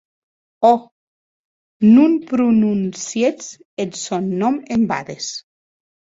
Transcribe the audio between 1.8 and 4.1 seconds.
non prononciètz eth